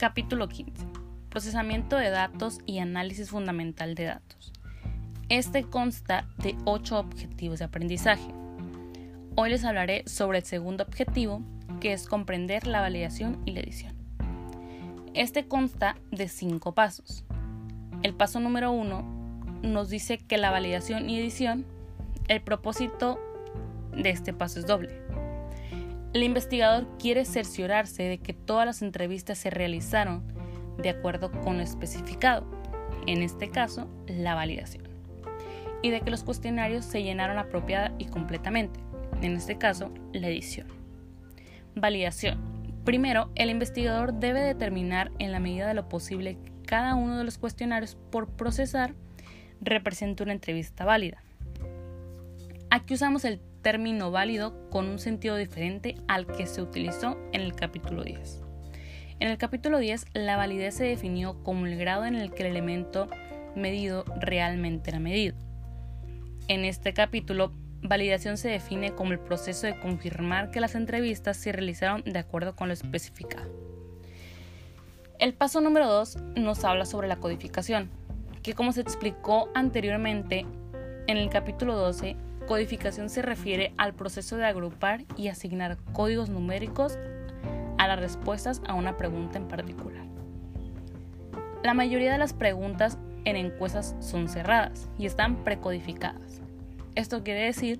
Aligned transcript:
Capítulo 0.00 0.48
15. 0.48 0.86
Procesamiento 1.28 1.96
de 1.96 2.08
datos 2.08 2.60
y 2.64 2.78
análisis 2.78 3.28
fundamental 3.28 3.94
de 3.94 4.04
datos. 4.04 4.50
Este 5.28 5.64
consta 5.64 6.26
de 6.38 6.56
ocho 6.64 6.98
objetivos 6.98 7.58
de 7.58 7.66
aprendizaje. 7.66 8.32
Hoy 9.36 9.50
les 9.50 9.62
hablaré 9.62 10.04
sobre 10.06 10.38
el 10.38 10.44
segundo 10.44 10.84
objetivo, 10.84 11.42
que 11.82 11.92
es 11.92 12.08
comprender 12.08 12.66
la 12.66 12.80
validación 12.80 13.42
y 13.44 13.52
la 13.52 13.60
edición. 13.60 13.94
Este 15.12 15.46
consta 15.46 15.96
de 16.10 16.28
cinco 16.28 16.72
pasos. 16.72 17.26
El 18.02 18.14
paso 18.14 18.40
número 18.40 18.72
uno 18.72 19.02
nos 19.60 19.90
dice 19.90 20.16
que 20.16 20.38
la 20.38 20.50
validación 20.50 21.10
y 21.10 21.20
edición, 21.20 21.66
el 22.28 22.40
propósito 22.40 23.20
de 23.94 24.08
este 24.08 24.32
paso 24.32 24.60
es 24.60 24.66
doble. 24.66 25.09
El 26.12 26.24
investigador 26.24 26.88
quiere 26.98 27.24
cerciorarse 27.24 28.02
de 28.02 28.18
que 28.18 28.32
todas 28.32 28.66
las 28.66 28.82
entrevistas 28.82 29.38
se 29.38 29.48
realizaron 29.48 30.24
de 30.78 30.90
acuerdo 30.90 31.30
con 31.30 31.58
lo 31.58 31.62
especificado, 31.62 32.44
en 33.06 33.22
este 33.22 33.50
caso, 33.50 33.88
la 34.08 34.34
validación, 34.34 34.88
y 35.82 35.90
de 35.90 36.00
que 36.00 36.10
los 36.10 36.24
cuestionarios 36.24 36.84
se 36.84 37.04
llenaron 37.04 37.38
apropiada 37.38 37.94
y 37.98 38.06
completamente, 38.06 38.80
en 39.22 39.36
este 39.36 39.56
caso, 39.56 39.92
la 40.12 40.28
edición. 40.28 40.66
Validación. 41.76 42.40
Primero, 42.84 43.30
el 43.36 43.48
investigador 43.48 44.14
debe 44.14 44.40
determinar 44.40 45.12
en 45.20 45.30
la 45.30 45.38
medida 45.38 45.68
de 45.68 45.74
lo 45.74 45.88
posible 45.88 46.38
que 46.42 46.52
cada 46.66 46.96
uno 46.96 47.18
de 47.18 47.24
los 47.24 47.38
cuestionarios 47.38 47.96
por 48.10 48.30
procesar 48.30 48.94
representa 49.60 50.24
una 50.24 50.32
entrevista 50.32 50.84
válida. 50.84 51.22
Aquí 52.72 52.94
usamos 52.94 53.24
el 53.24 53.40
término 53.62 54.12
válido 54.12 54.70
con 54.70 54.88
un 54.88 55.00
sentido 55.00 55.34
diferente 55.34 55.96
al 56.06 56.28
que 56.28 56.46
se 56.46 56.62
utilizó 56.62 57.18
en 57.32 57.40
el 57.40 57.56
capítulo 57.56 58.04
10. 58.04 58.42
En 59.18 59.28
el 59.28 59.38
capítulo 59.38 59.80
10, 59.80 60.06
la 60.14 60.36
validez 60.36 60.76
se 60.76 60.84
definió 60.84 61.42
como 61.42 61.66
el 61.66 61.76
grado 61.76 62.04
en 62.04 62.14
el 62.14 62.30
que 62.30 62.44
el 62.44 62.50
elemento 62.50 63.08
medido 63.56 64.04
realmente 64.20 64.90
era 64.90 65.00
medido. 65.00 65.36
En 66.46 66.64
este 66.64 66.94
capítulo, 66.94 67.52
validación 67.82 68.36
se 68.36 68.50
define 68.50 68.94
como 68.94 69.10
el 69.10 69.18
proceso 69.18 69.66
de 69.66 69.80
confirmar 69.80 70.52
que 70.52 70.60
las 70.60 70.76
entrevistas 70.76 71.38
se 71.38 71.50
realizaron 71.50 72.04
de 72.04 72.20
acuerdo 72.20 72.54
con 72.54 72.68
lo 72.68 72.74
especificado. 72.74 73.50
El 75.18 75.34
paso 75.34 75.60
número 75.60 75.88
2 75.88 76.18
nos 76.36 76.62
habla 76.62 76.86
sobre 76.86 77.08
la 77.08 77.16
codificación, 77.16 77.90
que 78.44 78.54
como 78.54 78.70
se 78.70 78.80
explicó 78.80 79.50
anteriormente 79.56 80.46
en 81.08 81.16
el 81.16 81.28
capítulo 81.30 81.74
12, 81.74 82.29
codificación 82.50 83.10
se 83.10 83.22
refiere 83.22 83.72
al 83.76 83.94
proceso 83.94 84.36
de 84.36 84.44
agrupar 84.44 85.04
y 85.16 85.28
asignar 85.28 85.78
códigos 85.92 86.30
numéricos 86.30 86.98
a 87.78 87.86
las 87.86 88.00
respuestas 88.00 88.60
a 88.66 88.74
una 88.74 88.96
pregunta 88.96 89.38
en 89.38 89.46
particular. 89.46 90.04
La 91.62 91.74
mayoría 91.74 92.10
de 92.10 92.18
las 92.18 92.32
preguntas 92.32 92.98
en 93.24 93.36
encuestas 93.36 93.94
son 94.00 94.28
cerradas 94.28 94.88
y 94.98 95.06
están 95.06 95.44
precodificadas. 95.44 96.42
Esto 96.96 97.22
quiere 97.22 97.44
decir 97.44 97.78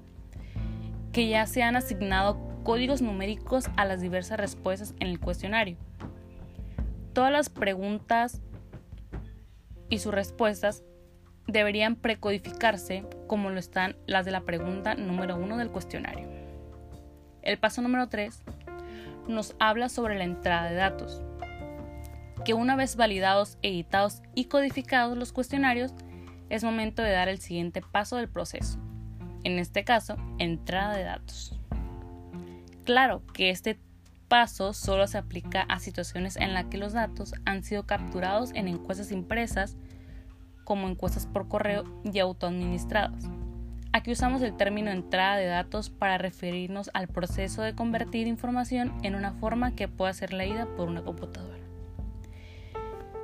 que 1.10 1.28
ya 1.28 1.48
se 1.48 1.64
han 1.64 1.74
asignado 1.74 2.38
códigos 2.62 3.02
numéricos 3.02 3.64
a 3.76 3.84
las 3.84 4.00
diversas 4.00 4.38
respuestas 4.38 4.94
en 5.00 5.08
el 5.08 5.18
cuestionario. 5.18 5.78
Todas 7.12 7.32
las 7.32 7.48
preguntas 7.48 8.40
y 9.88 9.98
sus 9.98 10.14
respuestas 10.14 10.84
deberían 11.50 11.96
precodificarse 11.96 13.04
como 13.26 13.50
lo 13.50 13.58
están 13.58 13.96
las 14.06 14.24
de 14.24 14.30
la 14.30 14.42
pregunta 14.42 14.94
número 14.94 15.36
1 15.36 15.56
del 15.56 15.70
cuestionario. 15.70 16.28
El 17.42 17.58
paso 17.58 17.82
número 17.82 18.08
3 18.08 18.42
nos 19.28 19.54
habla 19.58 19.88
sobre 19.88 20.18
la 20.18 20.24
entrada 20.24 20.68
de 20.68 20.76
datos, 20.76 21.22
que 22.44 22.54
una 22.54 22.76
vez 22.76 22.96
validados, 22.96 23.58
editados 23.62 24.22
y 24.34 24.46
codificados 24.46 25.16
los 25.16 25.32
cuestionarios, 25.32 25.92
es 26.48 26.64
momento 26.64 27.02
de 27.02 27.12
dar 27.12 27.28
el 27.28 27.38
siguiente 27.38 27.80
paso 27.80 28.16
del 28.16 28.28
proceso, 28.28 28.78
en 29.44 29.58
este 29.58 29.84
caso, 29.84 30.16
entrada 30.38 30.96
de 30.96 31.04
datos. 31.04 31.58
Claro 32.84 33.22
que 33.32 33.50
este 33.50 33.78
paso 34.28 34.72
solo 34.72 35.06
se 35.06 35.18
aplica 35.18 35.62
a 35.62 35.78
situaciones 35.80 36.36
en 36.36 36.54
las 36.54 36.66
que 36.66 36.78
los 36.78 36.92
datos 36.92 37.34
han 37.44 37.62
sido 37.62 37.86
capturados 37.86 38.50
en 38.54 38.68
encuestas 38.68 39.12
impresas 39.12 39.76
como 40.70 40.88
encuestas 40.88 41.26
por 41.26 41.48
correo 41.48 41.82
y 42.04 42.20
autoadministradas. 42.20 43.28
Aquí 43.92 44.12
usamos 44.12 44.40
el 44.40 44.56
término 44.56 44.92
entrada 44.92 45.36
de 45.36 45.46
datos 45.46 45.90
para 45.90 46.16
referirnos 46.16 46.90
al 46.94 47.08
proceso 47.08 47.62
de 47.62 47.74
convertir 47.74 48.28
información 48.28 48.92
en 49.02 49.16
una 49.16 49.32
forma 49.32 49.74
que 49.74 49.88
pueda 49.88 50.12
ser 50.12 50.32
leída 50.32 50.68
por 50.76 50.86
una 50.86 51.02
computadora. 51.02 51.58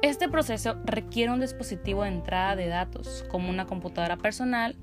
Este 0.03 0.29
proceso 0.29 0.75
requiere 0.85 1.31
un 1.31 1.39
dispositivo 1.39 2.03
de 2.03 2.09
entrada 2.09 2.57
de 2.57 2.67
datos, 2.67 3.25
como 3.31 3.49
una 3.49 3.67
computadora 3.67 4.17
personal 4.17 4.75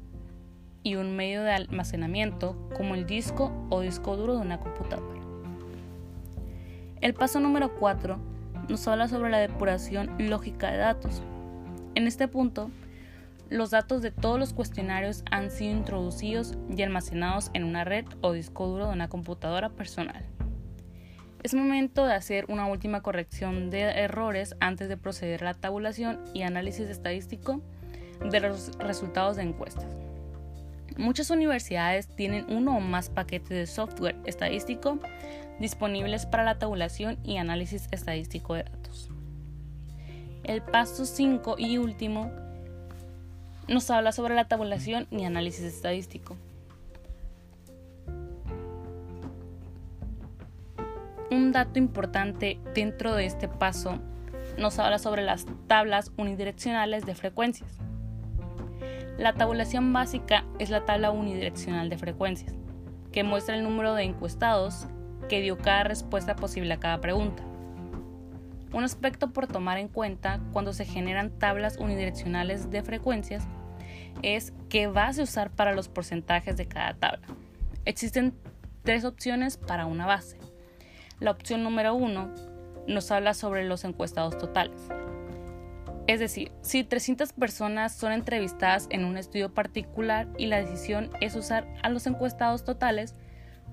y 0.84 0.96
un 0.96 1.18
medio 1.18 1.44
de 1.44 1.52
almacenamiento, 1.52 2.70
como 2.78 2.96
el 2.96 3.06
disco 3.06 3.52
o 3.72 3.82
disco 3.82 4.16
duro 4.16 4.36
de 4.36 4.42
una 4.42 4.62
computadora. 4.62 5.20
El 7.02 7.14
paso 7.14 7.42
número 7.42 7.76
4 7.76 8.18
nos 8.70 8.88
habla 8.88 9.10
sobre 9.10 9.32
la 9.32 9.40
depuración 9.40 10.16
lógica 10.18 10.72
de 10.72 10.78
datos. 10.78 11.22
En 11.96 12.08
este 12.08 12.28
punto, 12.28 12.72
los 13.50 13.70
datos 13.70 14.02
de 14.02 14.10
todos 14.10 14.40
los 14.40 14.54
cuestionarios 14.54 15.24
han 15.30 15.52
sido 15.52 15.72
introducidos 15.72 16.58
y 16.76 16.82
almacenados 16.82 17.52
en 17.54 17.64
una 17.64 17.84
red 17.84 18.06
o 18.22 18.32
disco 18.32 18.66
duro 18.68 18.88
de 18.88 18.94
una 18.94 19.10
computadora 19.10 19.70
personal. 19.70 20.26
Es 21.44 21.54
momento 21.54 22.06
de 22.06 22.14
hacer 22.14 22.46
una 22.48 22.66
última 22.68 23.02
corrección 23.02 23.70
de 23.70 23.82
errores 23.82 24.56
antes 24.60 24.90
de 24.90 24.98
proceder 24.98 25.44
a 25.44 25.48
la 25.48 25.54
tabulación 25.54 26.20
y 26.34 26.42
análisis 26.42 26.90
estadístico 26.90 27.62
de 28.32 28.40
los 28.40 28.72
resultados 28.80 29.36
de 29.36 29.44
encuestas. 29.44 29.86
Muchas 30.98 31.30
universidades 31.30 32.08
tienen 32.08 32.46
uno 32.50 32.78
o 32.78 32.80
más 32.80 33.10
paquetes 33.10 33.50
de 33.50 33.68
software 33.68 34.16
estadístico 34.26 35.00
disponibles 35.60 36.26
para 36.26 36.44
la 36.44 36.58
tabulación 36.58 37.20
y 37.24 37.38
análisis 37.38 37.88
estadístico 37.92 38.56
de 38.56 38.64
datos. 38.64 39.10
El 40.44 40.62
paso 40.62 41.06
5 41.06 41.56
y 41.58 41.78
último 41.78 42.30
nos 43.70 43.90
habla 43.90 44.12
sobre 44.12 44.36
la 44.36 44.50
tabulación 44.50 45.08
y 45.10 45.24
análisis 45.24 45.64
estadístico. 45.64 46.36
Un 51.32 51.54
dato 51.54 51.80
importante 51.80 52.60
dentro 52.76 53.16
de 53.16 53.26
este 53.26 53.48
paso 53.48 54.00
nos 54.58 54.80
habla 54.80 55.00
sobre 55.00 55.24
las 55.24 55.46
tablas 55.68 56.12
unidireccionales 56.18 57.06
de 57.06 57.16
frecuencias. 57.16 57.80
La 59.18 59.34
tabulación 59.34 59.94
básica 59.94 60.44
es 60.60 60.70
la 60.70 60.84
tabla 60.84 61.12
unidireccional 61.12 61.90
de 61.90 61.98
frecuencias, 61.98 62.54
que 63.14 63.24
muestra 63.24 63.56
el 63.56 63.64
número 63.64 63.94
de 63.94 64.04
encuestados 64.04 64.88
que 65.30 65.40
dio 65.40 65.58
cada 65.58 65.86
respuesta 65.86 66.36
posible 66.36 66.74
a 66.74 66.80
cada 66.80 67.00
pregunta. 67.00 67.44
Un 68.74 68.84
aspecto 68.84 69.32
por 69.32 69.48
tomar 69.48 69.78
en 69.78 69.88
cuenta 69.88 70.40
cuando 70.52 70.74
se 70.74 70.86
generan 70.86 71.30
tablas 71.30 71.78
unidireccionales 71.78 72.72
de 72.72 72.82
frecuencias 72.82 73.44
es 74.24 74.52
qué 74.68 74.88
base 74.88 75.22
usar 75.22 75.52
para 75.52 75.74
los 75.74 75.90
porcentajes 75.90 76.58
de 76.58 76.68
cada 76.68 76.96
tabla. 76.96 77.28
Existen 77.86 78.34
tres 78.84 79.06
opciones 79.06 79.58
para 79.58 79.86
una 79.86 80.08
base. 80.08 80.38
La 81.20 81.32
opción 81.32 81.64
número 81.64 81.94
uno 81.94 82.34
nos 82.88 83.12
habla 83.12 83.36
sobre 83.36 83.64
los 83.64 83.84
encuestados 83.84 84.38
totales. 84.38 84.90
Es 86.08 86.20
decir, 86.20 86.52
si 86.62 86.84
300 86.84 87.32
personas 87.32 87.96
son 87.96 88.12
entrevistadas 88.12 88.88
en 88.90 89.06
un 89.06 89.18
estudio 89.18 89.54
particular 89.54 90.28
y 90.38 90.48
la 90.48 90.58
decisión 90.58 91.12
es 91.22 91.36
usar 91.36 91.68
a 91.82 91.90
los 91.90 92.08
encuestados 92.08 92.66
totales 92.66 93.16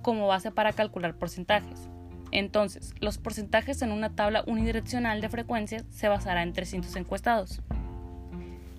como 0.03 0.29
base 0.29 0.53
para 0.53 0.73
calcular 0.73 1.17
porcentajes. 1.17 1.89
Entonces, 2.33 2.95
los 3.01 3.19
porcentajes 3.19 3.83
en 3.83 3.93
una 3.93 4.11
tabla 4.11 4.45
unidireccional 4.47 5.21
de 5.21 5.29
frecuencias 5.29 5.85
se 5.91 6.09
basará 6.09 6.43
en 6.43 6.53
300 6.53 6.95
encuestados. 6.97 7.61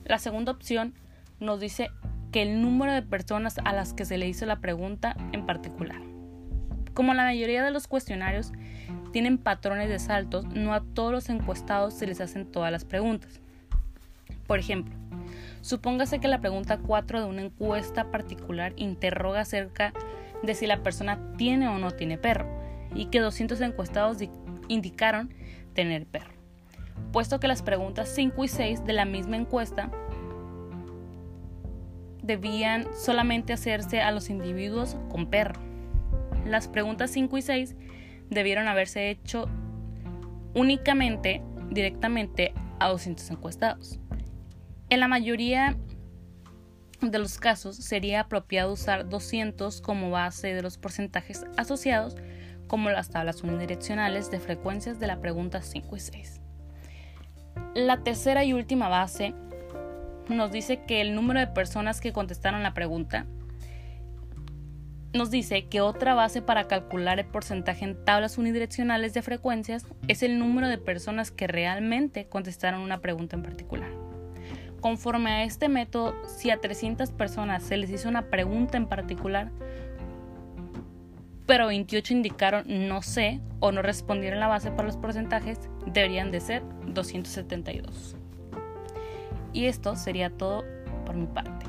La 0.06 0.20
segunda 0.20 0.52
opción 0.52 0.94
nos 1.40 1.60
dice 1.60 1.90
que 2.32 2.42
el 2.42 2.62
número 2.62 2.94
de 2.94 3.02
personas 3.02 3.58
a 3.66 3.74
las 3.74 3.94
que 3.94 4.06
se 4.06 4.18
le 4.18 4.28
hizo 4.28 4.46
la 4.46 4.60
pregunta 4.60 5.18
en 5.34 5.46
particular. 5.46 6.02
Como 6.94 7.14
la 7.14 7.24
mayoría 7.24 7.64
de 7.64 7.72
los 7.72 7.88
cuestionarios 7.88 8.52
tienen 9.12 9.38
patrones 9.38 9.90
de 9.90 10.00
saltos, 10.00 10.46
no 10.46 10.74
a 10.74 10.82
todos 10.82 11.12
los 11.12 11.30
encuestados 11.30 11.94
se 11.94 12.08
les 12.08 12.22
hacen 12.22 12.46
todas 12.46 12.72
las 12.72 12.86
preguntas. 12.86 13.42
Por 14.48 14.60
ejemplo, 14.60 14.94
supóngase 15.62 16.20
que 16.20 16.28
la 16.28 16.40
pregunta 16.40 16.78
4 16.78 17.22
de 17.22 17.26
una 17.26 17.42
encuesta 17.42 18.12
particular 18.12 18.74
interroga 18.78 19.42
acerca 19.42 19.94
de 20.44 20.56
si 20.56 20.68
la 20.68 20.84
persona 20.84 21.20
tiene 21.38 21.68
o 21.68 21.78
no 21.78 21.92
tiene 21.92 22.18
perro 22.18 22.61
y 22.94 23.06
que 23.06 23.20
200 23.20 23.60
encuestados 23.62 24.18
indicaron 24.68 25.34
tener 25.74 26.06
perro, 26.06 26.34
puesto 27.12 27.40
que 27.40 27.48
las 27.48 27.62
preguntas 27.62 28.10
5 28.14 28.44
y 28.44 28.48
6 28.48 28.86
de 28.86 28.94
la 28.94 29.06
misma 29.06 29.38
encuesta 29.38 29.92
debían 32.22 32.88
solamente 32.94 33.54
hacerse 33.54 34.02
a 34.02 34.12
los 34.12 34.30
individuos 34.30 34.96
con 35.10 35.28
perro. 35.28 35.60
Las 36.46 36.68
preguntas 36.68 37.12
5 37.12 37.38
y 37.38 37.42
6 37.42 37.76
debieron 38.30 38.68
haberse 38.68 39.10
hecho 39.10 39.48
únicamente 40.54 41.42
directamente 41.70 42.54
a 42.80 42.90
200 42.90 43.30
encuestados. 43.32 44.00
En 44.90 45.00
la 45.00 45.08
mayoría 45.08 45.78
de 47.02 47.18
los 47.18 47.40
casos 47.40 47.78
sería 47.78 48.22
apropiado 48.22 48.74
usar 48.74 49.10
200 49.10 49.82
como 49.82 50.12
base 50.12 50.54
de 50.54 50.62
los 50.62 50.78
porcentajes 50.78 51.46
asociados 51.58 52.16
como 52.72 52.90
las 52.90 53.10
tablas 53.10 53.44
unidireccionales 53.44 54.32
de 54.32 54.40
frecuencias 54.40 54.98
de 54.98 55.06
la 55.06 55.20
pregunta 55.20 55.62
5 55.62 55.94
y 55.94 56.00
6. 56.00 56.40
La 57.76 58.02
tercera 58.02 58.46
y 58.46 58.54
última 58.54 58.88
base 58.88 59.34
nos 60.30 60.54
dice 60.54 60.86
que 60.88 61.02
el 61.02 61.14
número 61.14 61.42
de 61.42 61.48
personas 61.48 62.00
que 62.00 62.14
contestaron 62.14 62.64
la 62.64 62.74
pregunta 62.74 63.26
nos 65.12 65.32
dice 65.32 65.68
que 65.68 65.82
otra 65.82 66.14
base 66.14 66.42
para 66.42 66.70
calcular 66.70 67.20
el 67.20 67.26
porcentaje 67.26 67.84
en 67.84 68.06
tablas 68.06 68.38
unidireccionales 68.38 69.14
de 69.14 69.22
frecuencias 69.22 69.86
es 70.08 70.24
el 70.24 70.40
número 70.40 70.70
de 70.70 70.78
personas 70.78 71.30
que 71.30 71.48
realmente 71.48 72.30
contestaron 72.30 72.80
una 72.80 73.02
pregunta 73.02 73.36
en 73.36 73.44
particular. 73.44 73.90
Conforme 74.80 75.30
a 75.30 75.44
este 75.44 75.68
método, 75.68 76.16
si 76.26 76.52
a 76.52 76.62
300 76.62 77.12
personas 77.12 77.64
se 77.64 77.76
les 77.76 77.90
hizo 77.90 78.08
una 78.08 78.30
pregunta 78.30 78.78
en 78.78 78.88
particular, 78.88 79.52
pero 81.52 81.68
28 81.68 82.14
indicaron 82.14 82.64
no 82.88 83.02
sé 83.02 83.42
o 83.60 83.74
no 83.74 83.82
respondieron 83.82 84.40
la 84.40 84.48
base 84.48 84.72
para 84.72 84.86
los 84.86 84.96
porcentajes, 84.96 85.60
deberían 85.86 86.32
de 86.32 86.40
ser 86.40 86.64
272. 86.88 88.16
Y 89.52 89.66
esto 89.66 89.98
sería 89.98 90.30
todo 90.30 90.64
por 91.06 91.18
mi 91.18 91.28
parte. 91.28 91.66